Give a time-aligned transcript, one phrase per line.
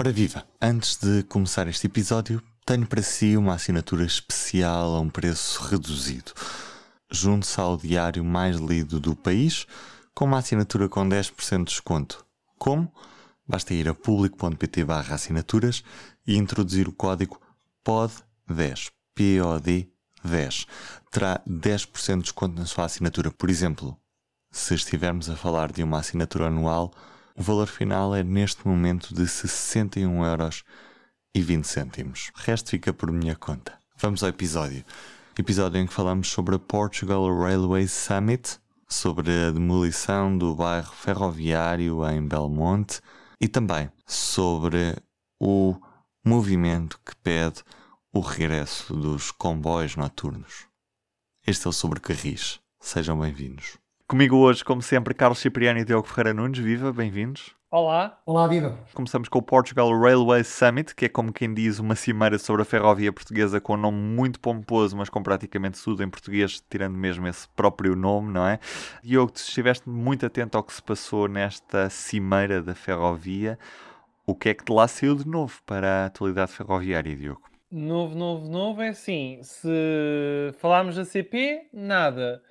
[0.00, 0.46] Ora viva!
[0.58, 6.32] Antes de começar este episódio, tenho para si uma assinatura especial a um preço reduzido.
[7.10, 9.66] Junte-se ao diário mais lido do país
[10.14, 12.24] com uma assinatura com 10% de desconto.
[12.58, 12.90] Como?
[13.46, 15.84] Basta ir a público.pt barra assinaturas
[16.26, 17.38] e introduzir o código
[17.84, 19.86] POD10, POD
[20.24, 20.66] 10.
[21.10, 23.30] Terá 10% de desconto na sua assinatura.
[23.30, 23.94] Por exemplo,
[24.50, 26.90] se estivermos a falar de uma assinatura anual,
[27.40, 30.62] o valor final é neste momento de 61 euros
[31.34, 32.30] e 20 cêntimos.
[32.36, 33.78] O resto fica por minha conta.
[33.96, 34.84] Vamos ao episódio.
[35.38, 42.06] Episódio em que falamos sobre a Portugal Railway Summit, sobre a demolição do bairro ferroviário
[42.10, 43.00] em Belmonte
[43.40, 44.94] e também sobre
[45.40, 45.80] o
[46.22, 47.62] movimento que pede
[48.12, 50.66] o regresso dos comboios noturnos.
[51.46, 52.60] Este é o Sobre Carris.
[52.78, 53.78] Sejam bem-vindos.
[54.10, 56.58] Comigo hoje, como sempre, Carlos Cipriano e Diogo Ferreira Nunes.
[56.58, 57.54] Viva, bem-vindos.
[57.70, 58.20] Olá.
[58.26, 58.76] Olá, viva.
[58.92, 62.64] Começamos com o Portugal Railway Summit, que é como quem diz uma cimeira sobre a
[62.64, 67.28] ferrovia portuguesa com um nome muito pomposo, mas com praticamente tudo em português, tirando mesmo
[67.28, 68.58] esse próprio nome, não é?
[69.00, 73.56] Diogo, tu estiveste muito atento ao que se passou nesta cimeira da ferrovia.
[74.26, 77.42] O que é que de lá saiu de novo para a atualidade ferroviária, Diogo?
[77.70, 79.38] Novo, novo, novo é assim.
[79.44, 82.42] Se falarmos da CP, nada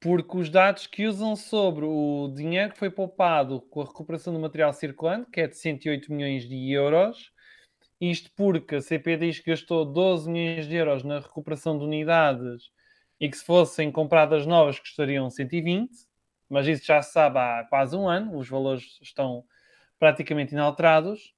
[0.00, 4.40] porque os dados que usam sobre o dinheiro que foi poupado com a recuperação do
[4.40, 7.30] material circulante, que é de 108 milhões de euros,
[8.00, 12.70] isto porque a CP diz que gastou 12 milhões de euros na recuperação de unidades
[13.20, 15.90] e que se fossem compradas novas custariam 120,
[16.48, 19.44] mas isso já se sabe há quase um ano, os valores estão
[19.98, 21.34] praticamente inalterados.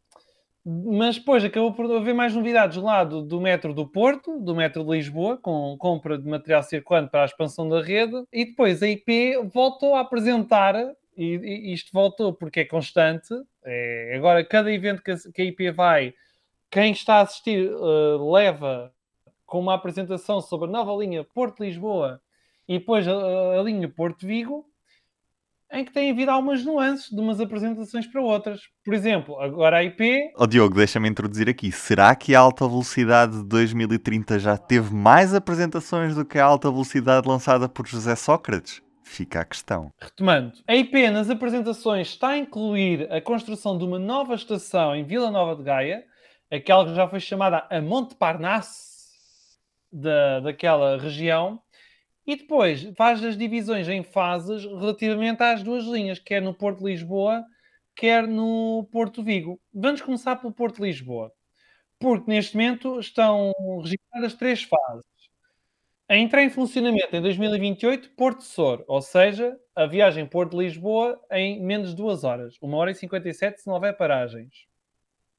[0.64, 4.90] Mas depois acabou por haver mais novidades do, do metro do Porto, do metro de
[4.90, 9.38] Lisboa, com compra de material circulante para a expansão da rede, e depois a IP
[9.52, 10.76] voltou a apresentar,
[11.16, 15.44] e, e isto voltou porque é constante, é, agora cada evento que a, que a,
[15.46, 16.14] IP vai,
[16.70, 18.92] quem está a assistir uh, leva
[19.44, 22.22] com uma apresentação sobre a nova linha Porto-Lisboa
[22.68, 23.12] e depois a,
[23.58, 24.64] a linha Porto-Vigo,
[25.72, 28.60] em que tem havido algumas nuances de umas apresentações para outras.
[28.84, 30.30] Por exemplo, agora a IP.
[30.36, 31.72] Oh, Diogo, deixa-me introduzir aqui.
[31.72, 36.70] Será que a alta velocidade de 2030 já teve mais apresentações do que a alta
[36.70, 38.82] velocidade lançada por José Sócrates?
[39.02, 39.90] Fica a questão.
[40.00, 45.04] Retomando, a IP nas apresentações está a incluir a construção de uma nova estação em
[45.04, 46.04] Vila Nova de Gaia,
[46.50, 48.92] aquela que já foi chamada a Monte Parnasse
[49.92, 51.60] da, daquela região,
[52.26, 56.84] e depois faz as divisões em fases relativamente às duas linhas, quer no Porto de
[56.84, 57.44] Lisboa,
[57.94, 59.60] quer no Porto Vigo.
[59.72, 61.32] Vamos começar pelo Porto de Lisboa,
[61.98, 63.52] porque neste momento estão
[63.82, 65.04] registradas três fases.
[66.08, 71.18] A entrar em funcionamento em 2028, Porto Sor, ou seja, a viagem Porto de Lisboa
[71.30, 74.66] em menos de duas horas, uma hora e 57 se não houver paragens,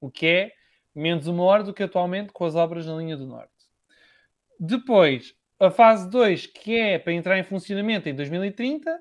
[0.02, 0.52] o que é
[0.96, 3.52] menos uma hora do que atualmente com as obras na linha do Norte.
[4.60, 9.00] Depois, a fase 2, que é para entrar em funcionamento em 2030,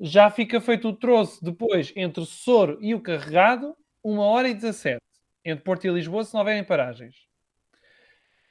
[0.00, 4.54] já fica feito o troço depois entre o Soro e o Carregado, 1 hora e
[4.54, 5.00] 17,
[5.44, 7.16] entre Porto e Lisboa, se não houverem paragens.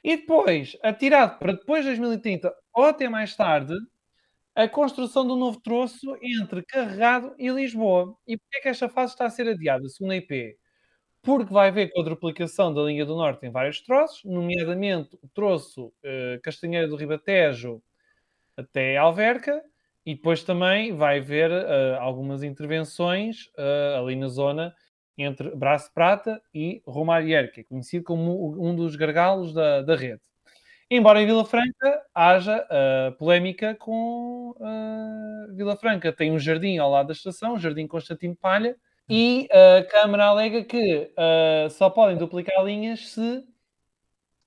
[0.04, 3.74] E depois, atirado para depois de 2030 ou até mais tarde,
[4.54, 8.16] a construção do novo troço entre Carregado e Lisboa.
[8.26, 10.56] E porquê é que esta fase está a ser adiada, segundo a IP?
[11.26, 16.40] Porque vai haver quadruplicação da linha do Norte em vários troços, nomeadamente o troço uh,
[16.40, 17.82] Castanheira do Ribatejo
[18.56, 19.60] até Alverca,
[20.06, 24.72] e depois também vai haver uh, algumas intervenções uh, ali na zona
[25.18, 30.20] entre Braço Prata e Romário que é conhecido como um dos gargalos da, da rede.
[30.88, 34.54] Embora em Vila Franca haja uh, polémica com
[35.54, 36.12] Vila Franca.
[36.12, 38.76] Tem um jardim ao lado da estação, o Jardim Constantino Palha,
[39.08, 43.44] e a Câmara alega que uh, só podem duplicar linhas se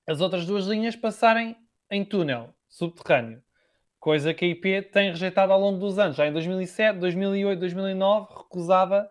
[0.06, 1.56] as outras duas linhas passarem
[1.90, 3.42] em túnel subterrâneo,
[3.98, 6.16] coisa que a IP tem rejeitado ao longo dos anos.
[6.16, 9.08] Já em 2007, 2008, 2009 recusava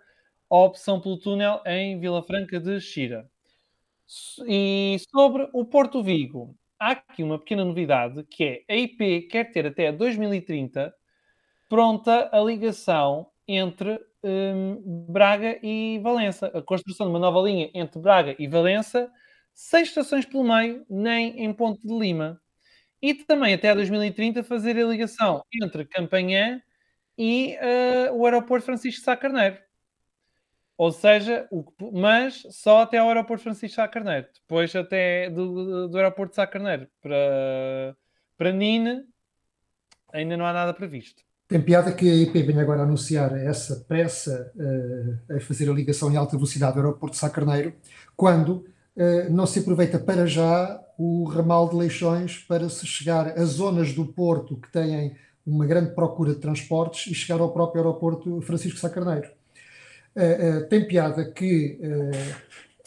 [0.49, 3.29] a opção pelo túnel em Vila Franca de Xira.
[4.47, 9.51] E sobre o Porto Vigo, há aqui uma pequena novidade que é a IP quer
[9.51, 10.94] ter até 2030
[11.69, 16.48] pronta a ligação entre um, Braga e Valença.
[16.48, 19.12] A construção de uma nova linha entre Braga e Valença,
[19.54, 22.42] seis estações pelo meio, nem em Ponte de Lima.
[23.01, 26.62] E também até 2030 fazer a ligação entre Campanhã
[27.18, 29.57] e uh, o aeroporto Francisco Sá Carneiro.
[30.77, 34.27] Ou seja, o, mas só até ao aeroporto Francisco Sá Carneiro.
[34.33, 37.95] Depois até do, do aeroporto Sá Carneiro para,
[38.38, 39.04] para Nine
[40.12, 41.24] ainda não há nada previsto.
[41.50, 46.12] Tem piada que a IP venha agora anunciar essa pressa uh, a fazer a ligação
[46.12, 47.74] em alta velocidade ao aeroporto de Sá Carneiro,
[48.16, 48.50] quando
[48.96, 53.94] uh, não se aproveita para já o ramal de Leixões para se chegar a zonas
[53.94, 58.78] do Porto que têm uma grande procura de transportes e chegar ao próprio aeroporto Francisco
[58.78, 59.28] Sá Carneiro.
[60.16, 61.80] Uh, tem piada que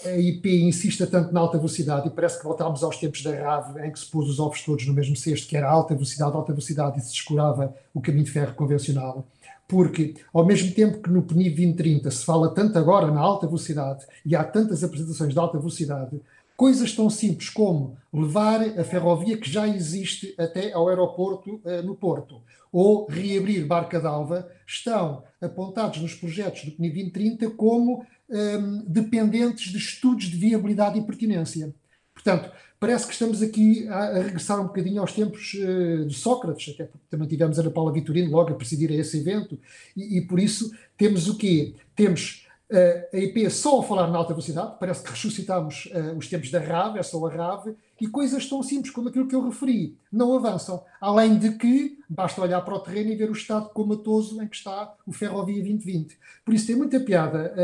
[0.05, 3.79] a IP insista tanto na alta velocidade e parece que voltámos aos tempos da RAV
[3.85, 6.53] em que se pôs os ovos todos no mesmo cesto, que era alta velocidade, alta
[6.53, 9.27] velocidade e se descurava o caminho de ferro convencional.
[9.69, 14.05] Porque, ao mesmo tempo que no PNI 2030 se fala tanto agora na alta velocidade
[14.25, 16.21] e há tantas apresentações de alta velocidade,
[16.57, 21.95] coisas tão simples como levar a ferrovia que já existe até ao aeroporto uh, no
[21.95, 29.71] Porto ou reabrir Barca d'Alva estão apontados nos projetos do PNI 2030 como um, dependentes
[29.71, 31.73] de estudos de viabilidade e pertinência.
[32.15, 32.51] Portanto,
[32.81, 36.85] parece que estamos aqui a, a regressar um bocadinho aos tempos uh, de Sócrates, até
[36.85, 39.59] porque também tivemos a Ana Paula Vitorino logo a presidir a esse evento,
[39.97, 41.75] e, e por isso temos o quê?
[41.95, 46.29] Temos uh, a IP só a falar na alta velocidade, parece que ressuscitamos uh, os
[46.29, 49.49] tempos da RAV, é só a RAV, e coisas tão simples como aquilo que eu
[49.49, 50.83] referi não avançam.
[51.01, 54.57] Além de que basta olhar para o terreno e ver o estado comatoso em que
[54.57, 56.19] está o Ferrovia 2020.
[56.45, 57.55] Por isso tem muita piada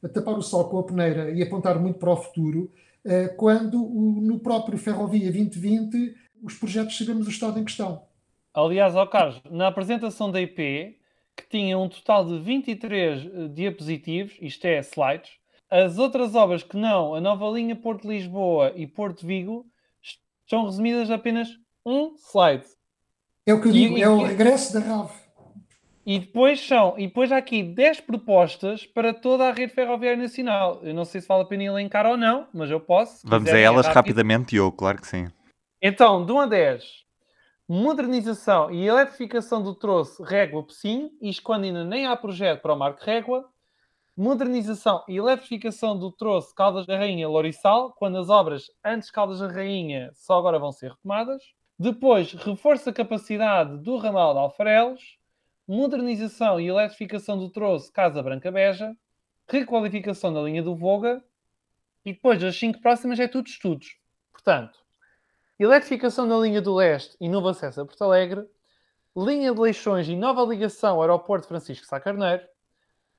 [0.00, 2.70] uh, tapar o sol com a peneira e apontar muito para o futuro,
[3.04, 6.14] uh, quando o, no próprio Ferrovia 2020
[6.44, 8.04] os projetos sabemos o estado em questão.
[8.54, 10.96] Aliás, ao Carlos, na apresentação da IP,
[11.36, 15.32] que tinha um total de 23 uh, diapositivos, isto é, slides,
[15.68, 19.66] as outras obras que não, a nova linha Porto Lisboa e Porto Vigo,
[20.52, 21.48] estão resumidas apenas
[21.84, 22.66] um slide.
[23.46, 25.10] É o que eu digo, e, é o regresso da RAV.
[26.04, 30.80] E depois são, e depois há aqui 10 propostas para toda a rede ferroviária nacional.
[30.82, 33.26] Eu não sei se vale a pena elencar ou não, mas eu posso.
[33.26, 35.28] Vamos a elas rapidamente, eu, claro que sim.
[35.80, 36.84] Então, de 1 a 10,
[37.68, 43.02] modernização e eletrificação do troço Régua-Pocinho, isto quando ainda nem há projeto para o Marco
[43.02, 43.48] Régua.
[44.14, 49.48] Modernização e eletrificação do troço Caldas da Rainha Lorissal, quando as obras antes Caldas da
[49.48, 51.42] Rainha só agora vão ser retomadas.
[51.78, 55.18] Depois, reforço a capacidade do ramal de Alfarelos,
[55.66, 58.94] modernização e eletrificação do troço Casa Branca Beja,
[59.48, 61.24] requalificação da linha do Voga.
[62.04, 63.96] E depois as cinco próximas é tudo estudos.
[64.30, 64.78] Portanto,
[65.58, 68.46] eletrificação da linha do leste e novo acesso a Porto Alegre,
[69.16, 72.46] linha de Leixões e nova ligação ao aeroporto Francisco Sá Carneiro,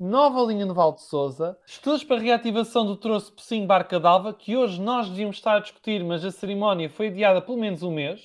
[0.03, 4.57] nova linha no Val de Souza, estudos para reativação do troço Pocinho Barca d'Alva, que
[4.57, 8.19] hoje nós devíamos estar a discutir, mas a cerimónia foi adiada pelo menos um mês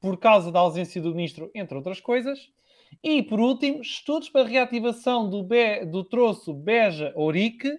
[0.00, 2.38] por causa da ausência do ministro, entre outras coisas.
[3.04, 7.78] E, por último, estudos para reativação do, Be do troço Beja-Ourique,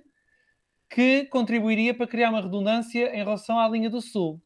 [0.87, 4.39] que contribuiria para criar uma redundância em relação à linha do Sul.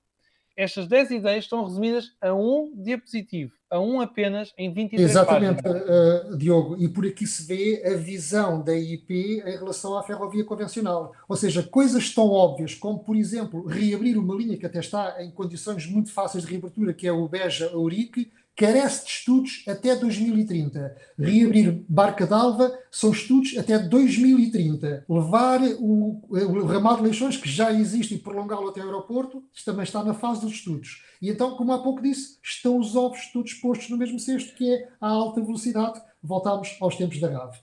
[0.57, 6.37] Estas 10 ideias estão resumidas a um diapositivo, a um apenas, em 23 Exatamente, uh,
[6.37, 11.13] Diogo, e por aqui se vê a visão da IP em relação à ferrovia convencional.
[11.27, 15.29] Ou seja, coisas tão óbvias como, por exemplo, reabrir uma linha que até está em
[15.29, 20.95] condições muito fáceis de reabertura, que é o Beja-Ourique, carece de estudos até 2030.
[21.19, 25.05] Reabrir Barca d'Alva são estudos até 2030.
[25.09, 29.83] Levar o, o ramal de Leixões, que já existe, e prolongá-lo até o aeroporto, também
[29.83, 31.03] está na fase dos estudos.
[31.21, 34.71] E então, como há pouco disse, estão os ovos todos postos no mesmo cesto, que
[34.71, 36.01] é a alta velocidade.
[36.23, 37.55] Voltamos aos tempos da RAV.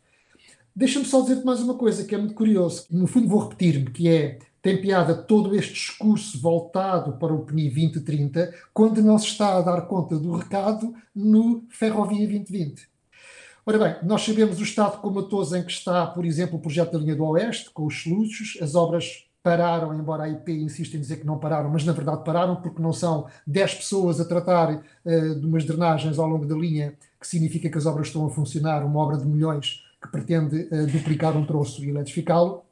[0.74, 2.86] Deixa-me só dizer-te mais uma coisa que é muito curioso.
[2.90, 7.69] No fundo, vou repetir-me, que é tem piada todo este discurso voltado para o PNI
[7.69, 12.88] 2030 quando não se está a dar conta do recado no Ferrovia 2020.
[13.66, 16.99] Ora bem, nós sabemos o estado comatoso em que está, por exemplo, o projeto da
[16.99, 21.16] linha do Oeste, com os sluices, as obras pararam, embora a IP insista em dizer
[21.16, 25.40] que não pararam, mas na verdade pararam porque não são 10 pessoas a tratar uh,
[25.40, 28.85] de umas drenagens ao longo da linha, que significa que as obras estão a funcionar,
[28.85, 32.64] uma obra de milhões que pretende uh, duplicar um troço e eletrificá-lo.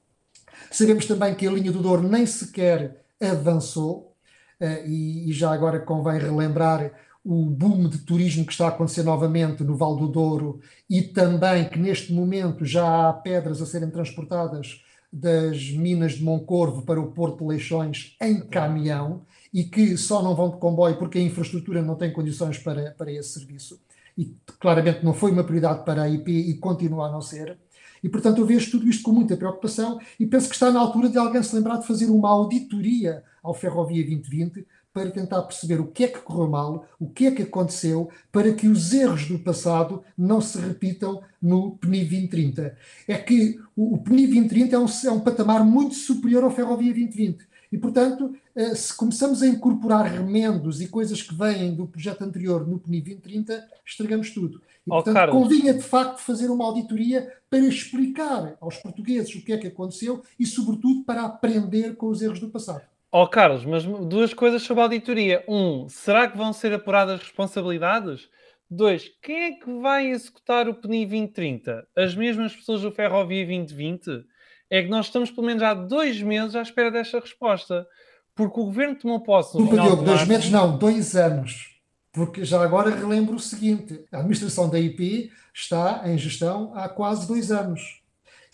[0.70, 4.14] Sabemos também que a linha do Douro nem sequer avançou,
[4.60, 6.92] uh, e, e, já agora convém relembrar
[7.24, 11.68] o boom de turismo que está a acontecer novamente no Val do Douro e também
[11.68, 17.10] que neste momento já há pedras a serem transportadas das minas de Moncorvo para o
[17.12, 21.82] Porto de Leixões em caminhão e que só não vão de comboio porque a infraestrutura
[21.82, 23.80] não tem condições para, para esse serviço.
[24.16, 27.58] E claramente não foi uma prioridade para a IP e continua a não ser.
[28.02, 31.08] E, portanto, eu vejo tudo isto com muita preocupação e penso que está na altura
[31.08, 35.86] de alguém se lembrar de fazer uma auditoria ao Ferrovia 2020 para tentar perceber o
[35.86, 39.38] que é que correu mal, o que é que aconteceu, para que os erros do
[39.38, 42.76] passado não se repitam no PNI 2030.
[43.06, 47.49] É que o, PNI 2030 é um, é um patamar muito superior ao Ferrovia 2020.
[47.72, 52.66] E, portanto, eh, se começamos a incorporar remendos e coisas que vêm do projeto anterior
[52.66, 54.60] no PNI 2030, estragamos tudo.
[54.86, 59.52] E, portanto, oh, convinha de facto fazer uma auditoria para explicar aos portugueses o que
[59.52, 62.82] é que aconteceu e, sobretudo, para aprender com os erros do passado.
[63.12, 65.44] Ó oh, Carlos, mas duas coisas sobre a auditoria.
[65.48, 68.28] Um, será que vão ser apuradas responsabilidades?
[68.68, 71.88] Dois, quem é que vai executar o PNI 2030?
[71.96, 74.24] As mesmas pessoas do Ferrovia 2020?
[74.70, 77.86] É que nós estamos pelo menos há dois meses à espera desta resposta.
[78.34, 81.78] Porque o governo tomou posse no final Diogo, dois meses não, dois anos.
[82.12, 87.26] Porque já agora relembro o seguinte: a administração da IP está em gestão há quase
[87.26, 88.00] dois anos.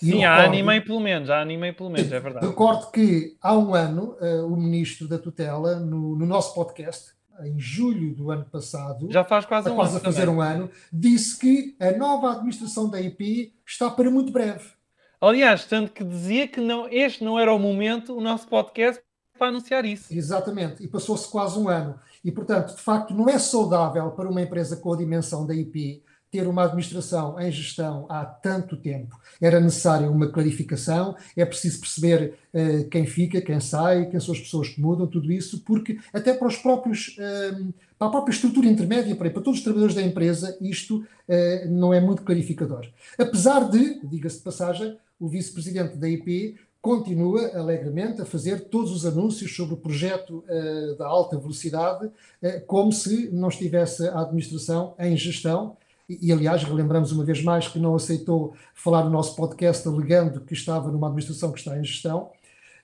[0.02, 2.20] E Sim, há ano e meio pelo menos, há ano e meio pelo menos, é
[2.20, 2.46] verdade.
[2.46, 7.58] Recordo que há um ano uh, o ministro da tutela, no, no, nosso podcast, em
[7.58, 10.34] julho do ano passado, já faz quase, um quase a fazer também.
[10.34, 14.75] um ano, disse que a nova administração da IP está para muito breve.
[15.20, 19.02] Aliás, tanto que dizia que não, este não era o momento, o nosso podcast,
[19.38, 20.12] para anunciar isso.
[20.12, 21.98] Exatamente, e passou-se quase um ano.
[22.24, 26.02] E, portanto, de facto, não é saudável para uma empresa com a dimensão da IP
[26.30, 29.18] ter uma administração em gestão há tanto tempo.
[29.40, 34.40] Era necessária uma clarificação, é preciso perceber uh, quem fica, quem sai, quem são as
[34.40, 37.16] pessoas que mudam, tudo isso, porque até para os próprios.
[37.18, 41.94] Uh, para a própria estrutura intermédia, para, todos os trabalhadores da empresa, isto uh, não
[41.94, 42.86] é muito clarificador.
[43.18, 46.56] Apesar de, diga-se de passagem, o vice-presidente da IP
[46.86, 52.60] continua alegremente a fazer todos os anúncios sobre o projeto uh, da alta velocidade, uh,
[52.66, 55.76] como se não estivesse a administração em gestão.
[56.08, 60.54] E, aliás, relembramos uma vez mais que não aceitou falar no nosso podcast alegando que
[60.54, 62.30] estava numa administração que está em gestão.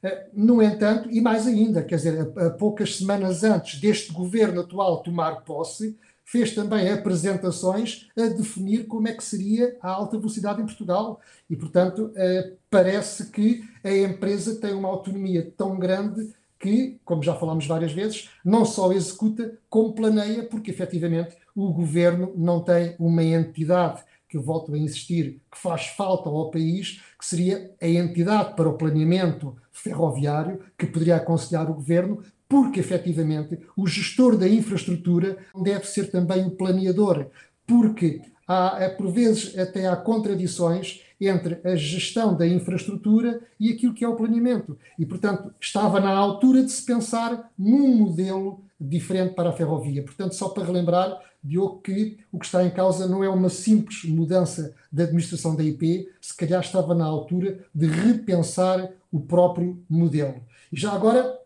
[0.02, 5.02] Uh, no entanto, e mais ainda, quer dizer, a poucas semanas antes deste governo atual
[5.02, 10.64] tomar posse, fez também apresentações a definir como é que seria a alta velocidade em
[10.66, 11.20] Portugal.
[11.48, 17.34] E, portanto, eh, parece que a empresa tem uma autonomia tão grande que, como já
[17.34, 23.22] falámos várias vezes, não só executa, como planeia, porque efetivamente o governo não tem uma
[23.22, 28.56] entidade que eu volto a insistir, que faz falta ao país, que seria a entidade
[28.56, 35.38] para o planeamento ferroviário, que poderia aconselhar o governo porque efetivamente o gestor da infraestrutura
[35.62, 37.28] deve ser também o planeador,
[37.66, 44.04] porque há, por vezes até há contradições entre a gestão da infraestrutura e aquilo que
[44.04, 44.76] é o planeamento.
[44.98, 50.02] E, portanto, estava na altura de se pensar num modelo diferente para a ferrovia.
[50.02, 54.04] Portanto, só para relembrar, Diogo, que o que está em causa não é uma simples
[54.04, 60.42] mudança da administração da IP, se calhar estava na altura de repensar o próprio modelo.
[60.72, 61.38] E já agora,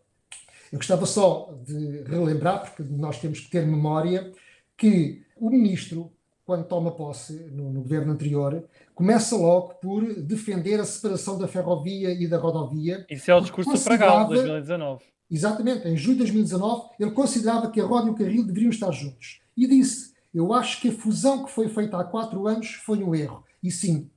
[0.73, 4.33] eu gostava só de relembrar, porque nós temos que ter memória,
[4.77, 6.13] que o ministro,
[6.45, 8.65] quando toma posse no, no, governo anterior,
[8.95, 13.05] começa logo por defender a separação da ferrovia e da rodovia.
[13.11, 15.16] Isso é o discurso do Pragal de 2019.
[15.31, 18.91] Exatamente, em julho de 2019, ele considerava que a roda e o carril deveriam estar
[18.93, 19.41] juntos.
[19.57, 23.15] E disse: Eu acho que a fusão que foi feita há quatro anos foi um
[23.15, 23.45] erro.
[23.63, 24.09] E sim,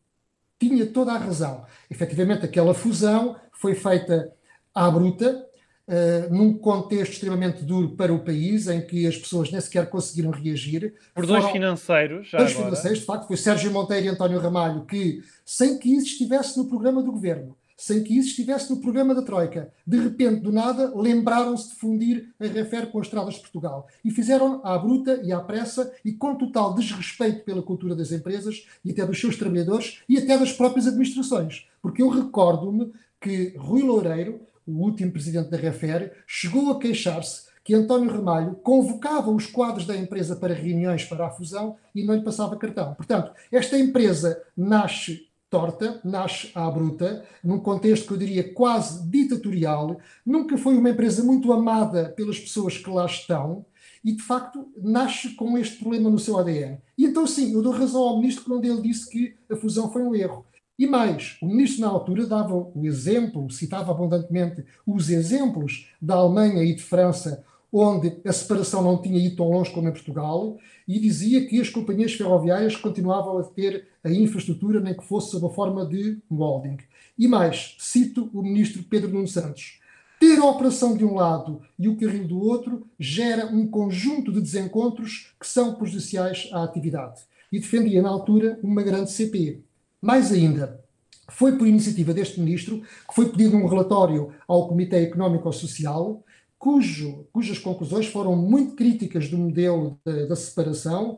[0.60, 1.66] tinha toda a razão.
[1.90, 4.32] Efetivamente, aquela fusão foi feita
[4.74, 5.46] à bruta,
[5.90, 10.30] Uh, num contexto extremamente duro para o país, em que as pessoas nem sequer conseguiram
[10.30, 10.94] reagir.
[11.16, 12.66] Por dois Foram financeiros, já Dois agora.
[12.68, 16.68] financeiros, de facto, foi Sérgio Monteiro e António Ramalho, que, sem que isso estivesse no
[16.68, 20.92] programa do governo, sem que isso estivesse no programa da Troika, de repente, do nada,
[20.94, 23.88] lembraram-se de fundir a Refer com as Estradas de Portugal.
[24.04, 28.68] E fizeram à bruta e à pressa e com total desrespeito pela cultura das empresas
[28.84, 31.70] e até dos seus trabalhadores e até das próprias administrações.
[31.82, 37.74] Porque eu recordo-me que Rui Loureiro, o último presidente da Refer, chegou a queixar-se que
[37.74, 42.24] António Ramalho convocava os quadros da empresa para reuniões para a fusão e não lhe
[42.24, 42.94] passava cartão.
[42.96, 50.00] Portanto, esta empresa nasce torta, nasce à bruta, num contexto que eu diria quase ditatorial,
[50.26, 53.66] nunca foi uma empresa muito amada pelas pessoas que lá estão
[54.04, 56.78] e, de facto, nasce com este problema no seu ADN.
[56.98, 60.04] E então, sim, eu dou razão ao ministro quando ele disse que a fusão foi
[60.04, 60.46] um erro.
[60.78, 66.64] E mais, o ministro na altura dava o exemplo, citava abundantemente os exemplos da Alemanha
[66.64, 70.58] e de França, onde a separação não tinha ido tão longe como em Portugal,
[70.88, 75.46] e dizia que as companhias ferroviárias continuavam a ter a infraestrutura, nem que fosse sob
[75.46, 76.78] a forma de holding.
[77.18, 79.80] E mais, cito o ministro Pedro Nuno Santos.
[80.20, 84.42] Ter a operação de um lado e o carril do outro gera um conjunto de
[84.42, 87.22] desencontros que são prejudiciais à atividade.
[87.52, 89.64] E defendia na altura uma grande CP.
[90.02, 90.84] Mais ainda,
[91.30, 96.24] foi por iniciativa deste ministro que foi pedido um relatório ao Comitê Económico-Social,
[96.60, 101.18] cujo, cujas conclusões foram muito críticas do modelo da, separação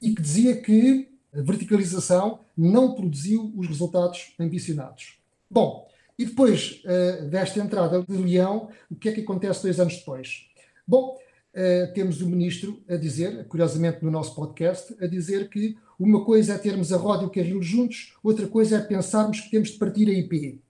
[0.00, 5.18] e que dizia que a verticalização não produziu os resultados ambicionados.
[5.50, 5.88] Bom,
[6.18, 10.46] E depois uh, desta entrada de Leão, o que é que acontece dois anos depois?
[10.86, 11.18] Bom,
[11.54, 16.54] uh, temos o ministro a dizer, curiosamente no nosso podcast, a dizer que uma coisa
[16.54, 19.78] é termos a roda e o carril juntos, outra coisa é pensarmos que temos de
[19.78, 20.61] partir a IP.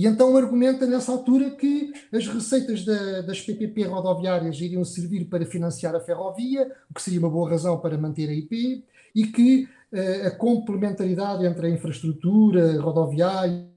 [0.00, 5.44] E então argumenta nessa altura que as receitas da, das PPP rodoviárias iriam servir para
[5.44, 8.82] financiar a ferrovia, o que seria uma boa razão para manter a IP,
[9.14, 13.68] e que uh, a complementaridade entre a infraestrutura rodoviária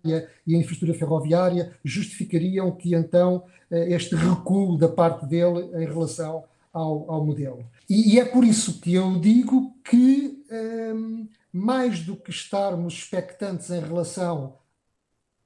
[0.48, 6.46] e a infraestrutura ferroviária justificariam que então uh, este recuo da parte dele em relação
[6.72, 7.66] ao, ao modelo.
[7.90, 13.70] E, e, é por isso que eu digo que, ehm, mais do que estarmos expectantes
[13.70, 14.54] em relação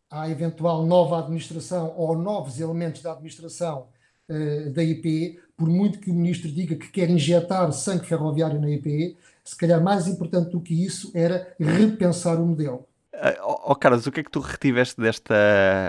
[0.10, 3.88] à eventual nova administração ou novos elementos da administração
[4.30, 8.70] uh, da IP, por muito que o ministro diga que quer injetar sangue ferroviário na
[8.70, 12.86] IP, se calhar mais importante do que isso era repensar o modelo.
[13.14, 15.36] Uh, oh, Carlos, o que é que tu retiveste desta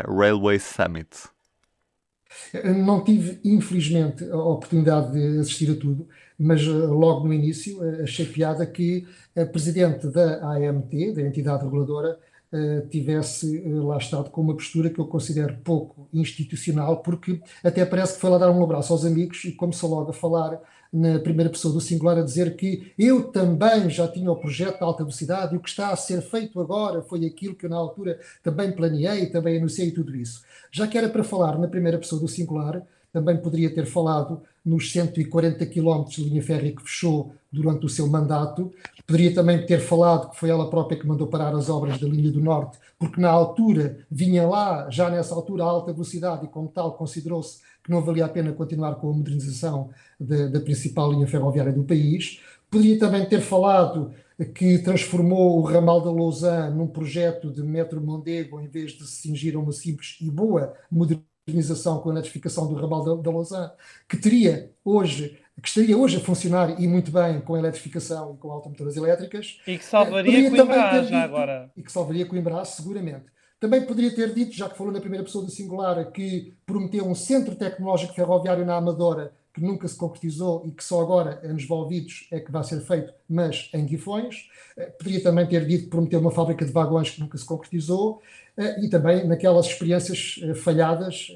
[0.06, 1.08] Railway Summit?
[2.64, 6.08] Não tive, infelizmente, a oportunidade de assistir a tudo,
[6.38, 9.06] mas eh, logo no início achei piada que
[9.36, 12.18] a presidente da AMT, da entidade reguladora,
[12.90, 18.14] tivesse uh, lá estado com uma postura que eu considero pouco institucional, porque até parece
[18.14, 21.50] que foi lá dar um abraço aos amigos e começou logo a falar na primeira
[21.50, 25.54] pessoa do singular a dizer que eu também já tinha o projeto de alta velocidade
[25.54, 28.72] e o que está a ser feito agora foi aquilo que eu na altura também
[28.72, 30.42] planeei, também anunciei tudo isso.
[30.72, 34.92] Já que era para falar na primeira pessoa do singular, também poderia ter falado nos
[34.92, 38.70] 140 quilómetros de linha férrea que fechou durante o seu mandato.
[39.06, 42.30] Poderia também ter falado que foi ela própria que mandou parar as obras da linha
[42.30, 46.68] do Norte, porque na altura vinha lá, já nessa altura, a alta velocidade e como
[46.68, 49.88] tal considerou-se que não valia a pena continuar com a modernização
[50.20, 52.40] da, da principal linha ferroviária do país.
[52.70, 54.12] Poderia também ter falado
[54.54, 59.22] que transformou o ramal da Lausanne num projeto de metro Mondego em vez de se
[59.22, 63.30] cingir a uma simples e boa modernização modernização com a eletrificação do ramal da, da
[63.30, 63.70] Lausanne,
[64.08, 68.36] que teria hoje que estaria hoje a funcionar e muito bem com a eletrificação e
[68.38, 69.60] com automotoras elétricas.
[69.66, 71.72] E que salvaria Coimbra já agora.
[71.76, 73.24] E que salvaria Coimbra, seguramente.
[73.58, 77.14] Também poderia ter dito, já que falou na primeira pessoa do singular, que prometeu um
[77.14, 82.28] centro tecnológico ferroviário na Amadora, que nunca se concretizou e que só agora, anos envolvidos,
[82.30, 84.48] é que vai ser feito, mas em Guifões.
[84.76, 88.22] Eh, poderia também ter dito que prometeu uma fábrica de vagões que nunca se concretizou.
[88.56, 91.28] Eh, e também naquelas experiências eh, falhadas,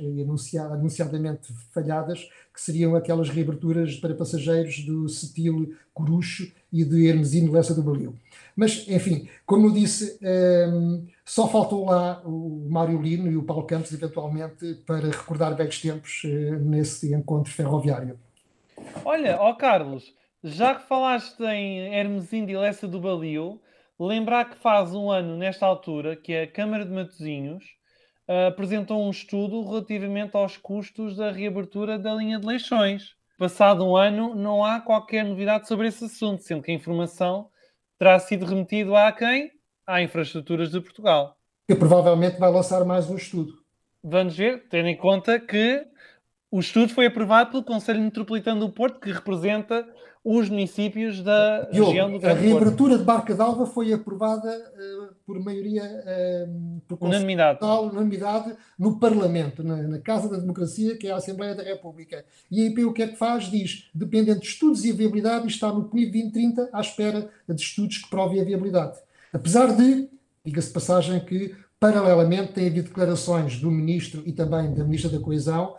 [0.72, 7.74] anunciadamente falhadas, que seriam aquelas reaberturas para passageiros do Setil Corucho e de Hermesino Lessa
[7.74, 8.14] do Balio.
[8.56, 13.64] Mas, enfim, como eu disse, ehm, só faltou lá o Mário Lino e o Paulo
[13.64, 16.22] Campos, eventualmente, para recordar velhos tempos
[16.60, 18.18] nesse encontro ferroviário.
[19.04, 23.60] Olha, ó Carlos, já que falaste em Hermesino e Lessa do Balio,
[24.04, 27.62] Lembrar que faz um ano, nesta altura, que a Câmara de Matosinhos
[28.28, 33.14] uh, apresentou um estudo relativamente aos custos da reabertura da linha de Leixões.
[33.38, 37.48] Passado um ano, não há qualquer novidade sobre esse assunto, sendo que a informação
[37.96, 39.52] terá sido remetida a quem?
[39.86, 41.36] À Infraestruturas de Portugal.
[41.68, 43.52] Que provavelmente vai lançar mais um estudo.
[44.02, 45.86] Vamos ver, tendo em conta que
[46.50, 49.86] o estudo foi aprovado pelo Conselho Metropolitano do Porto, que representa
[50.24, 55.14] os municípios da Diogo, região do Grande A reabertura de Barca d'Alva foi aprovada uh,
[55.26, 57.58] por maioria uh, por unanimidade.
[57.64, 62.24] unanimidade no Parlamento, na, na, Casa da Democracia, que é a Assembleia da República.
[62.50, 63.50] E a IP o que é que faz?
[63.50, 68.08] Diz, dependendo de estudos e viabilidade, está no PNID 2030 à espera de estudos que
[68.08, 68.98] provem a viabilidade.
[69.32, 70.08] Apesar de,
[70.44, 75.74] diga-se passagem que, paralelamente, tem havido declarações do Ministro e também da Ministra da Coesão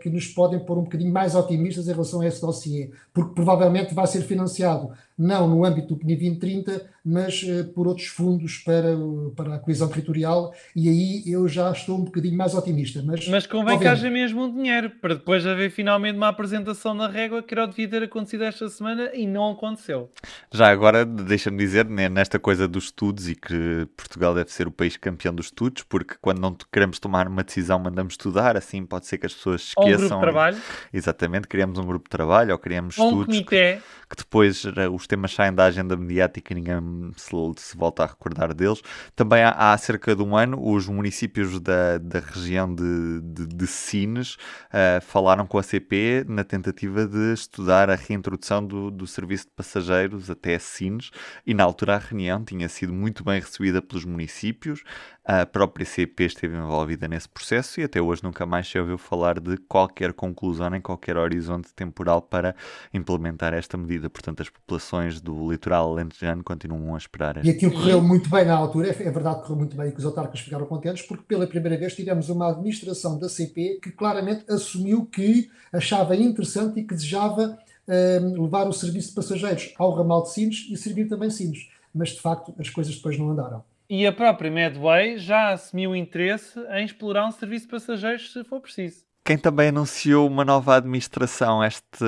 [0.00, 3.94] que nos podem pôr um bocadinho mais otimistas em relação a esse dossiê, porque provavelmente
[3.94, 8.96] vai ser financiado não no âmbito do PNI 2030, mas uh, por outros fundos para,
[9.36, 13.02] para a coesão territorial, e aí eu já estou um bocadinho mais otimista.
[13.04, 17.08] Mas, mas convém que haja mesmo um dinheiro, para depois haver finalmente uma apresentação na
[17.08, 20.10] régua que era devia ter acontecido esta semana e não aconteceu.
[20.52, 24.70] Já agora, deixa-me dizer, né, nesta coisa dos estudos e que Portugal deve ser o
[24.70, 29.06] país campeão dos estudos, porque quando não queremos tomar uma decisão, mandamos estudar, assim pode
[29.06, 29.82] ser que as pessoas esqueçam.
[29.84, 30.58] Ou um grupo de trabalho.
[30.92, 33.36] Exatamente, criamos um grupo de trabalho ou criamos ou estudos.
[33.36, 33.76] Um comitê.
[33.76, 36.80] Que, que depois eh, os temas saem da agenda mediática e ninguém
[37.16, 38.82] se, se volta a recordar deles.
[39.14, 43.66] Também há, há, cerca de um ano, os municípios da, da região de, de, de
[43.66, 49.46] Sines uh, falaram com a CP na tentativa de estudar a reintrodução do, do serviço
[49.46, 51.10] de passageiros até Sines
[51.46, 54.82] e na altura a reunião tinha sido muito bem recebida pelos municípios.
[55.24, 59.38] A própria CP esteve envolvida nesse processo e até hoje nunca mais se ouviu falar
[59.38, 62.56] de qualquer conclusão nem qualquer horizonte temporal para
[62.92, 64.10] implementar esta medida.
[64.10, 67.44] Portanto, as populações do litoral alentejano continuam um a esperar.
[67.44, 69.92] E aquilo correu muito bem na altura, é, é verdade que correu muito bem e
[69.92, 73.90] que os autarcas ficaram contentes, porque pela primeira vez tivemos uma administração da CP que
[73.90, 79.94] claramente assumiu que achava interessante e que desejava uh, levar o serviço de passageiros ao
[79.94, 81.68] ramal de Sines e servir também Sines.
[81.94, 83.64] Mas de facto as coisas depois não andaram.
[83.88, 88.60] E a própria Medway já assumiu interesse em explorar um serviço de passageiros se for
[88.60, 89.04] preciso.
[89.24, 92.04] Quem também anunciou uma nova administração este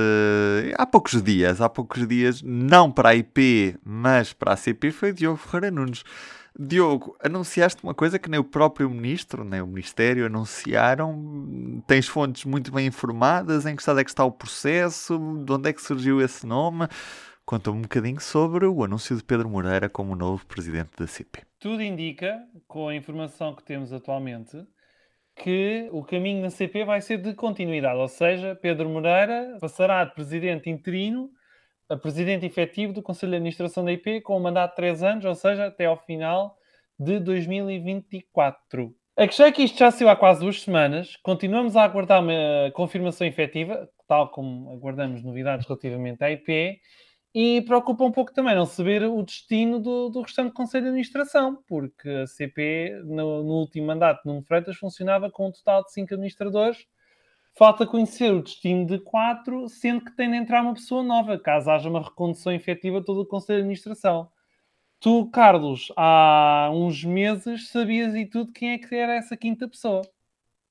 [0.77, 5.13] há poucos dias, há poucos dias, não para a IP, mas para a CP, foi
[5.13, 6.03] Diogo Ferreira Nunes.
[6.59, 11.83] Diogo, anunciaste uma coisa que nem o próprio ministro, nem o Ministério anunciaram.
[11.87, 15.69] Tens fontes muito bem informadas em que estado é que está o processo, de onde
[15.69, 16.89] é que surgiu esse nome.
[17.45, 21.43] Conta-me um bocadinho sobre o anúncio de Pedro Moreira como novo presidente da CP.
[21.59, 24.65] Tudo indica, com a informação que temos atualmente,
[25.37, 30.15] que o caminho na CP vai ser de continuidade, ou seja, Pedro Moreira passará de
[30.15, 31.31] presidente interino
[31.89, 35.25] a presidente efetivo do Conselho de Administração da IP com um mandato de 3 anos,
[35.25, 36.57] ou seja, até ao final
[36.99, 38.95] de 2024.
[39.17, 42.71] A questão é que isto já saiu há quase duas semanas, continuamos a aguardar uma
[42.73, 46.81] confirmação efetiva, tal como aguardamos novidades relativamente à IP,
[47.35, 51.59] e preocupa um pouco também não saber o destino do, do restante Conselho de Administração,
[51.67, 55.93] porque a CP, no, no último mandato de Nuno Freitas, funcionava com um total de
[55.93, 56.87] cinco administradores.
[57.57, 61.71] Falta conhecer o destino de quatro, sendo que tem de entrar uma pessoa nova, caso
[61.71, 64.31] haja uma recondução efetiva de todo o Conselho de Administração.
[65.01, 70.03] Tu, Carlos, há uns meses sabias e tudo quem é que era essa quinta pessoa.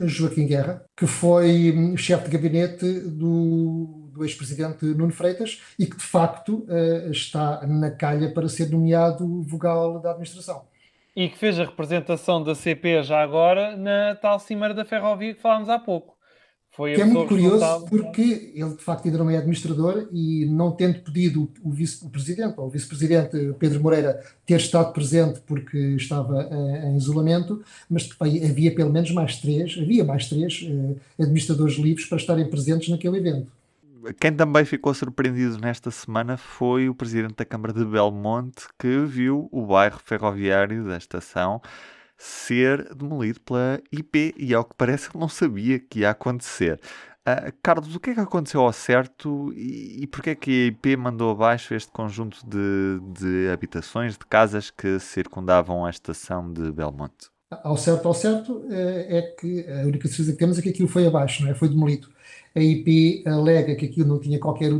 [0.02, 5.98] Joaquim Guerra, que foi hum, chefe de gabinete do, do ex-presidente Nuno Freitas e que
[5.98, 10.66] de facto eh, está na calha para ser nomeado vogal da administração.
[11.16, 15.42] E que fez a representação da CP já agora na tal cimeira da ferrovia que
[15.42, 16.18] falámos há pouco.
[16.76, 20.72] Foi que é muito curioso porque ele de facto ainda não é administrador e não
[20.72, 26.88] tendo pedido o vice-presidente ou o vice-presidente Pedro Moreira ter estado presente porque estava uh,
[26.88, 32.18] em isolamento, mas havia pelo menos mais três, havia mais três uh, administradores livres para
[32.18, 33.52] estarem presentes naquele evento.
[34.20, 39.48] Quem também ficou surpreendido nesta semana foi o presidente da Câmara de Belmonte que viu
[39.52, 41.62] o bairro ferroviário da estação
[42.24, 46.80] ser demolido pela IP e ao que parece ele não sabia que ia acontecer.
[47.28, 50.68] Uh, Carlos, o que é que aconteceu ao certo e, e porquê é que a
[50.68, 56.72] IP mandou abaixo este conjunto de, de habitações, de casas que circundavam a estação de
[56.72, 57.30] Belmonte?
[57.50, 60.88] Ao certo, ao certo, eh, é que a única certeza que temos é que aquilo
[60.88, 61.54] foi abaixo, não é?
[61.54, 62.10] foi demolido.
[62.56, 64.72] A IP alega que aquilo não tinha qualquer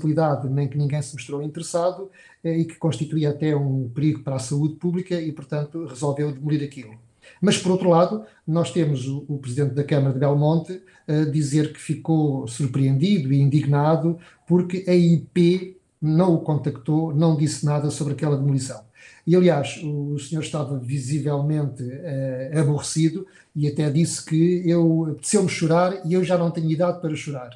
[0.00, 2.10] utilidade, nem que ninguém se mostrou interessado
[2.42, 6.64] eh, e que constituía até um perigo para a saúde pública e, portanto, resolveu demolir
[6.64, 6.94] aquilo.
[7.40, 11.72] Mas, por outro lado, nós temos o, o Presidente da Câmara de Belmonte a dizer
[11.72, 18.14] que ficou surpreendido e indignado porque a IP não o contactou, não disse nada sobre
[18.14, 18.82] aquela demolição.
[19.26, 26.00] E, aliás, o senhor estava visivelmente uh, aborrecido e até disse que eu apeteceu-me chorar
[26.06, 27.50] e eu já não tenho idade para chorar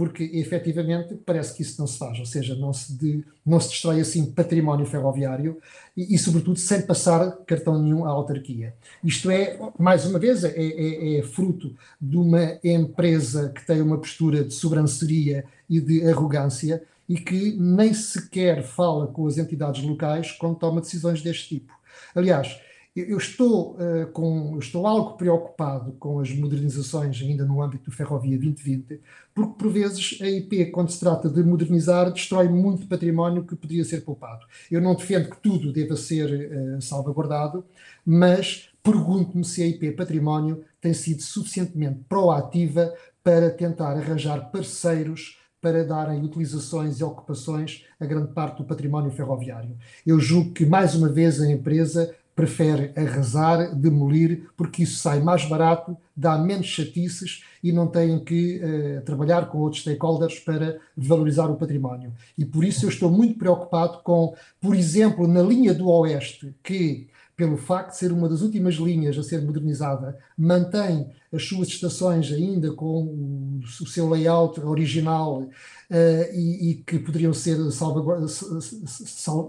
[0.00, 3.68] porque efetivamente parece que isso não se faz, ou seja, não se, de, não se
[3.68, 5.58] destrói assim património ferroviário
[5.94, 8.72] e, e, sobretudo, sem passar cartão nenhum à autarquia.
[9.04, 13.98] Isto é, mais uma vez, é, é, é, fruto de uma empresa que tem uma
[13.98, 20.32] postura de sobranceria e de arrogância e que nem sequer fala com as entidades locais
[20.32, 21.74] quando toma decisões deste tipo.
[22.14, 22.58] Aliás,
[22.96, 28.36] eu estou, uh, com, estou algo preocupado com as modernizações ainda no âmbito do Ferrovia
[28.36, 29.00] 2020,
[29.32, 33.84] porque por vezes a IP, quando se trata de modernizar, destrói muito património que poderia
[33.84, 34.44] ser poupado.
[34.70, 37.64] Eu não defendo que tudo deva ser uh, salvaguardado,
[38.04, 45.84] mas pergunto-me se a IP Património tem sido suficientemente proativa para tentar arranjar parceiros para
[45.84, 49.76] darem utilizações e ocupações a grande parte do património ferroviário.
[50.06, 55.44] Eu julgo que, mais uma vez, a empresa prefere arrasar, demolir, porque isso sai mais
[55.44, 61.50] barato, dá menos chatices e não têm que uh, trabalhar com outros stakeholders para valorizar
[61.50, 62.14] o património.
[62.38, 67.08] E por isso eu estou muito preocupado com, por exemplo, na linha do Oeste, que
[67.36, 72.32] pelo facto de ser uma das últimas linhas a ser modernizada, mantém as suas estações
[72.32, 77.58] ainda com o, seu layout original uh, e, e, que poderiam ser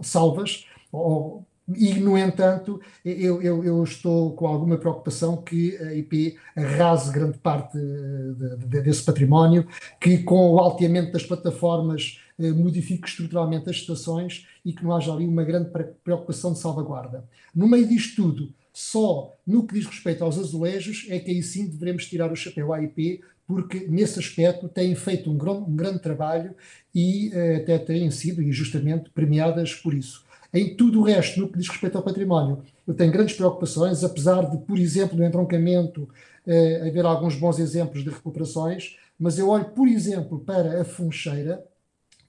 [0.03, 6.37] salvas ou e, no entanto, eu, eu, eu, estou com alguma preocupação que a IP
[6.55, 9.67] arrase grande parte de, de, desse património,
[9.99, 15.13] que com o alteamento das plataformas eh, modifique estruturalmente as estações e que não haja
[15.13, 15.69] ali uma grande
[16.03, 17.23] preocupação de salvaguarda.
[17.53, 21.67] No meio disto tudo, só no que diz respeito aos azulejos é que aí sim
[21.67, 26.55] devemos tirar o chapéu à IP, porque nesse aspecto têm feito um, um grande trabalho
[26.95, 30.25] e uh, até têm sido, e justamente, premiadas por isso.
[30.53, 34.49] Em tudo o resto, no que diz respeito ao património, eu tenho grandes preocupações, apesar
[34.49, 36.09] de, por exemplo, no entroncamento
[36.45, 41.63] eh, haver alguns bons exemplos de recuperações, mas eu olho, por exemplo, para a Funcheira,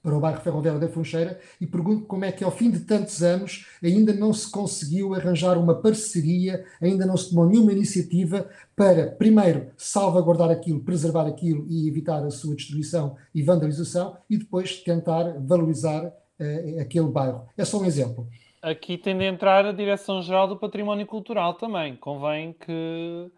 [0.01, 3.23] para o bairro ferroviário da Funcheira, e pergunto como é que, ao fim de tantos
[3.23, 9.07] anos, ainda não se conseguiu arranjar uma parceria, ainda não se tomou nenhuma iniciativa para,
[9.07, 15.39] primeiro, salvaguardar aquilo, preservar aquilo e evitar a sua destruição e vandalização, e depois tentar
[15.39, 17.47] valorizar uh, aquele bairro.
[17.57, 18.27] É só um exemplo.
[18.61, 21.95] Aqui tem de entrar a Direção-Geral do Património Cultural também.
[21.95, 23.29] Convém que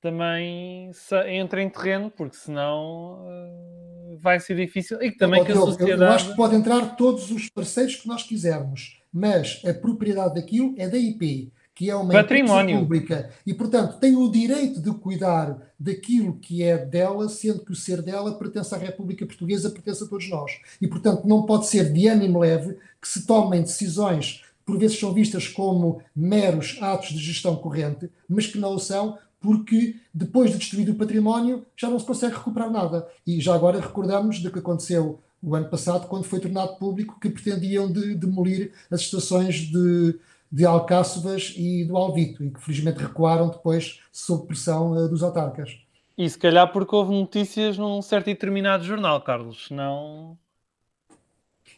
[0.00, 0.90] também
[1.28, 5.02] entre em terreno, porque senão uh, vai ser difícil.
[5.02, 6.00] E também que a sociedade...
[6.00, 10.74] Eu acho que pode entrar todos os parceiros que nós quisermos, mas a propriedade daquilo
[10.78, 12.80] é da IP, que é uma Património.
[12.80, 17.74] pública, e portanto tem o direito de cuidar daquilo que é dela, sendo que o
[17.74, 20.60] ser dela pertence à República Portuguesa, pertence a todos nós.
[20.78, 25.14] E portanto não pode ser de ânimo leve que se tomem decisões por vezes são
[25.14, 30.58] vistas como meros atos de gestão corrente, mas que não o são, porque depois de
[30.58, 33.08] destruído o património já não se consegue recuperar nada.
[33.26, 37.30] E já agora recordamos do que aconteceu o ano passado, quando foi tornado público que
[37.30, 40.18] pretendiam de demolir as estações de,
[40.50, 45.78] de Alcáçovas e do Alvito, e que felizmente recuaram depois sob pressão uh, dos autarcas.
[46.18, 50.36] E se calhar porque houve notícias num certo e determinado jornal, Carlos, senão...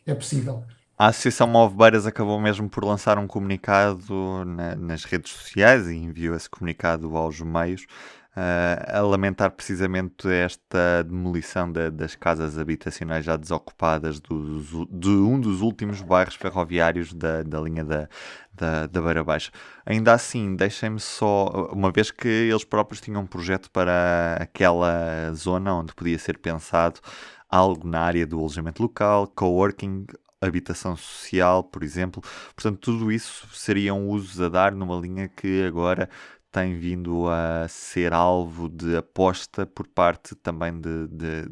[0.06, 0.64] É possível.
[0.98, 5.96] A Associação Move Beiras acabou mesmo por lançar um comunicado na, nas redes sociais e
[5.96, 7.86] enviou esse comunicado aos meios
[8.36, 15.40] uh, a lamentar precisamente esta demolição de, das casas habitacionais já desocupadas do, de um
[15.40, 18.08] dos últimos bairros ferroviários da, da linha da,
[18.52, 19.50] da, da Beira Baixa.
[19.84, 25.74] Ainda assim, deixem-me só, uma vez que eles próprios tinham um projeto para aquela zona
[25.74, 27.00] onde podia ser pensado
[27.48, 30.06] algo na área do alojamento local, coworking
[30.40, 32.22] habitação social, por exemplo.
[32.54, 36.08] Portanto, tudo isso seriam usos a dar numa linha que agora
[36.52, 41.48] tem vindo a ser alvo de aposta por parte também de, de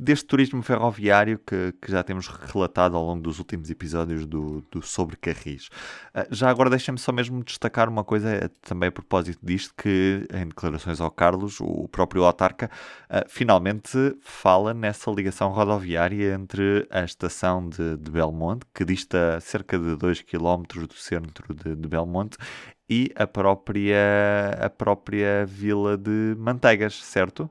[0.00, 4.80] deste turismo ferroviário que, que, já temos relatado ao longo dos últimos episódios do, do
[4.80, 5.66] Sobre Carris.
[6.14, 10.24] Uh, já agora deixem-me só mesmo destacar uma coisa eh, também a propósito disto, que
[10.32, 12.70] em declarações ao Carlos, o próprio autarca
[13.10, 19.76] uh, finalmente fala nessa ligação rodoviária entre a estação de, de Belmonte, que dista cerca
[19.76, 22.38] de 2 km do centro de, de Belmonte,
[22.88, 23.98] e a própria,
[24.60, 27.50] a própria vila de Manteigas, certo?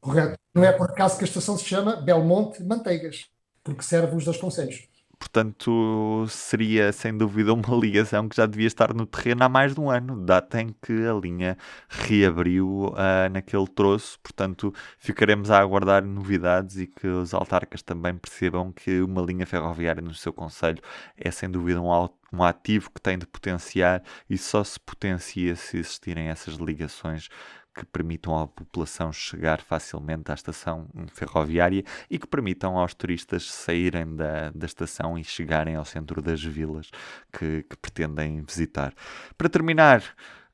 [0.00, 0.38] Correto.
[0.54, 3.28] Não é por acaso que a estação se chama Belmonte Manteigas,
[3.62, 4.88] porque serve os dois conselhos.
[5.18, 9.80] Portanto, seria sem dúvida uma ligação que já devia estar no terreno há mais de
[9.80, 11.56] um ano, data em que a linha
[11.88, 14.18] reabriu uh, naquele troço.
[14.22, 20.02] Portanto, ficaremos a aguardar novidades e que os autarcas também percebam que uma linha ferroviária
[20.02, 20.82] no seu conselho
[21.16, 25.78] é sem dúvida um, um ativo que tem de potenciar e só se potencia se
[25.78, 27.28] existirem essas ligações
[27.76, 34.16] que permitam à população chegar facilmente à estação ferroviária e que permitam aos turistas saírem
[34.16, 36.90] da, da estação e chegarem ao centro das vilas
[37.30, 38.94] que, que pretendem visitar.
[39.36, 40.02] Para terminar,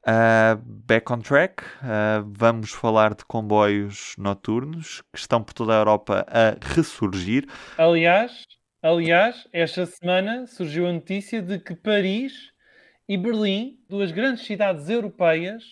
[0.05, 5.79] Uh, back on track, uh, vamos falar de comboios noturnos que estão por toda a
[5.79, 7.47] Europa a ressurgir.
[7.79, 8.45] Aliás,
[8.83, 12.33] aliás, esta semana surgiu a notícia de que Paris
[13.09, 15.63] e Berlim, duas grandes cidades europeias,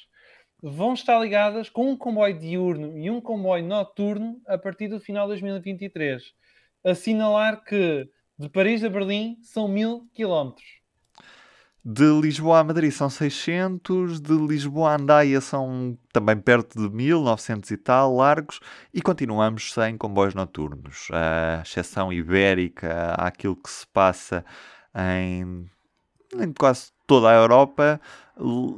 [0.63, 5.27] vão estar ligadas com um comboio diurno e um comboio noturno a partir do final
[5.27, 6.35] de 2023.
[6.85, 10.81] Assinalar que de Paris a Berlim são mil quilómetros.
[11.83, 17.71] De Lisboa a Madrid são 600, de Lisboa a Andaia são também perto de 1900
[17.71, 18.61] e tal, largos,
[18.93, 21.09] e continuamos sem comboios noturnos.
[21.11, 24.45] A exceção ibérica àquilo que se passa
[24.95, 25.71] em,
[26.39, 28.01] em quase toda a Europa,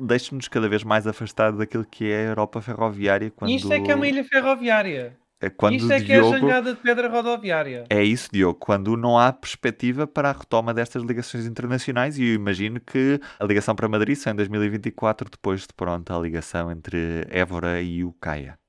[0.01, 3.31] deixa-nos cada vez mais afastados daquilo que é a Europa ferroviária.
[3.31, 3.51] Quando...
[3.51, 5.19] Isto é que é uma ilha ferroviária.
[5.39, 6.33] É quando Isto é que Diogo...
[6.33, 7.85] é a jangada de pedra rodoviária.
[7.91, 8.59] É isso, Diogo.
[8.59, 13.45] Quando não há perspectiva para a retoma destas ligações internacionais, e eu imagino que a
[13.45, 18.15] ligação para Madrid só em 2024, depois de pronto a ligação entre Évora e o
[18.15, 18.62] Caia.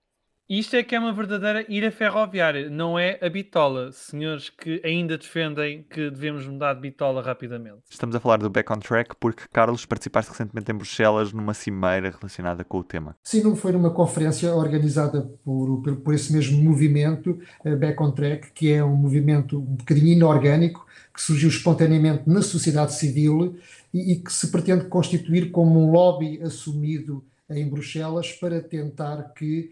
[0.55, 5.17] Isto é que é uma verdadeira ilha ferroviária, não é a bitola, senhores que ainda
[5.17, 7.79] defendem que devemos mudar de bitola rapidamente.
[7.89, 12.11] Estamos a falar do Back on Track porque, Carlos, participaste recentemente em Bruxelas numa cimeira
[12.11, 13.15] relacionada com o tema.
[13.23, 18.11] Sim, não foi numa conferência organizada por, por, por esse mesmo movimento, eh, Back on
[18.11, 23.57] Track, que é um movimento um bocadinho inorgânico, que surgiu espontaneamente na sociedade civil
[23.91, 29.71] e, e que se pretende constituir como um lobby assumido em Bruxelas para tentar que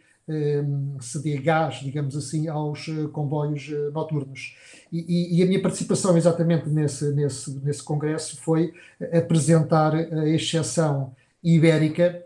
[1.00, 4.56] se dê gás, digamos assim, aos comboios noturnos.
[4.92, 8.74] E, e, a minha participação exatamente nesse, nesse, nesse congresso foi
[9.14, 12.24] apresentar a exceção ibérica, eh,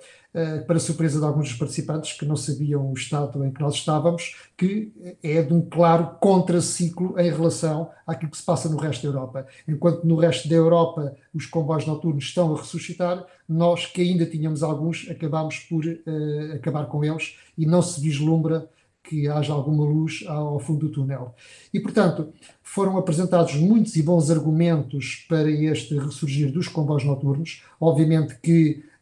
[0.68, 4.36] para surpresa de alguns dos participantes que não sabiam o estado em que nós estávamos,
[4.58, 4.92] que
[5.24, 9.48] é de um claro contraciclo em relação àquilo que se passa no resto da Europa.
[9.68, 14.64] Enquanto no resto da Europa os comboios noturnos estão a ressuscitar, nós que ainda tínhamos
[14.64, 18.68] alguns, acabamos por uh, acabar com eles e não se vislumbra
[19.08, 21.34] que haja alguma luz ao fundo do túnel.
[21.74, 27.64] E, portanto, foram apresentados muitos e bons argumentos para este ressurgir dos comboios noturnos.
[27.80, 28.95] Obviamente que eh, eh,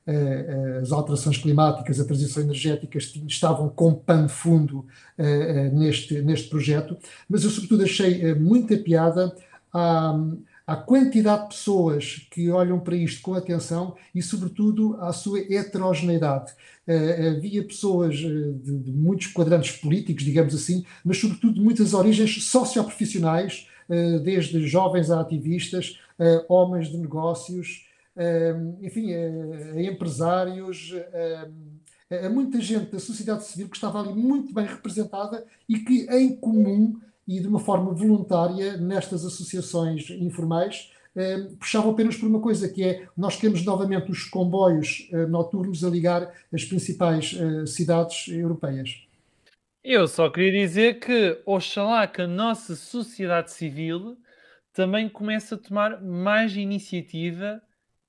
[0.81, 4.85] as alterações climáticas, a transição energética estavam com pano fundo
[5.17, 6.97] eh, neste, neste projeto,
[7.29, 9.33] mas eu sobretudo achei muita piada
[9.73, 10.13] à,
[10.67, 16.51] à quantidade de pessoas que olham para isto com atenção e sobretudo à sua heterogeneidade.
[17.37, 23.67] havia pessoas de, de muitos quadrantes políticos, digamos assim, mas sobretudo de muitas origens socioprofissionais,
[24.23, 25.97] desde jovens a ativistas,
[26.49, 27.85] homens de negócios,
[28.81, 30.93] enfim, a, empresários,
[32.09, 36.35] a, muita gente da sociedade civil que estava ali muito bem representada e que, em
[36.35, 40.91] comum e de uma forma voluntária, nestas associações informais,
[41.59, 46.33] puxavam apenas por uma coisa, que é nós temos novamente os comboios noturnos a ligar
[46.51, 49.07] as principais uh, cidades europeias.
[49.83, 54.17] Eu só queria dizer que, oxalá que a nossa sociedade civil
[54.71, 57.61] também comece a tomar mais iniciativa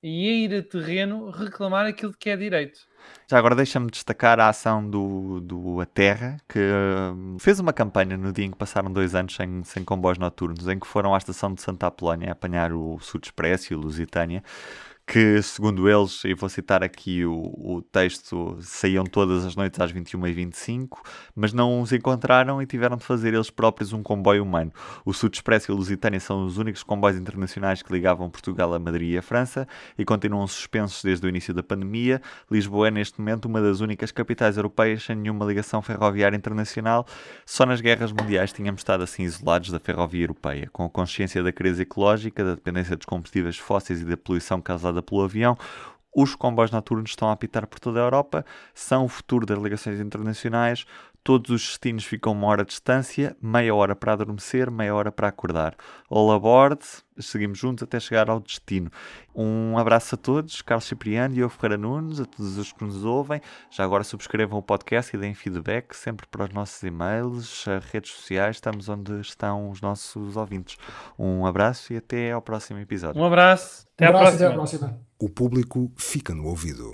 [0.07, 2.79] e a ir a terreno reclamar aquilo que é direito.
[3.27, 8.15] Já agora deixa-me destacar a ação do, do A Terra, que hum, fez uma campanha
[8.15, 11.17] no dia em que passaram dois anos sem, sem comboios noturnos, em que foram à
[11.17, 14.43] estação de Santa Apolónia a apanhar o Sud Express e o Lusitânia,
[15.07, 19.93] que, segundo eles, e vou citar aqui o, o texto, saíam todas as noites às
[19.93, 20.97] 21h25,
[21.35, 24.71] mas não os encontraram e tiveram de fazer eles próprios um comboio humano.
[25.05, 28.79] O Sud Express e o Lusitânia são os únicos comboios internacionais que ligavam Portugal a
[28.79, 32.19] Madrid e a França e continuam suspensos desde o início da pandemia.
[32.49, 37.05] Lisboa é, neste momento, uma das únicas capitais europeias sem nenhuma ligação ferroviária internacional.
[37.45, 40.67] Só nas guerras mundiais tínhamos estado assim isolados da ferrovia europeia.
[40.73, 44.59] Com a consciência da crise ecológica, da dependência dos combustíveis fósseis e da poluição
[45.01, 45.57] pelo avião.
[46.15, 49.99] Os comboios noturnos estão a apitar por toda a Europa, são o futuro das ligações
[49.99, 50.85] internacionais.
[51.25, 55.27] Todos os destinos ficam uma hora de distância, meia hora para adormecer, meia hora para
[55.27, 55.75] acordar.
[56.07, 56.79] All aboard,
[57.17, 58.91] seguimos juntos até chegar ao destino.
[59.33, 63.41] Um abraço a todos, Carlos Cipriano, Diogo Ferreira Nunes, a todos os que nos ouvem.
[63.71, 68.57] Já agora subscrevam o podcast e deem feedback sempre para os nossos e-mails, redes sociais,
[68.57, 70.77] estamos onde estão os nossos ouvintes.
[71.17, 73.19] Um abraço e até ao próximo episódio.
[73.19, 74.45] Um abraço, até, um abraço, à, próxima.
[74.45, 74.99] até à próxima.
[75.19, 76.93] O público fica no ouvido.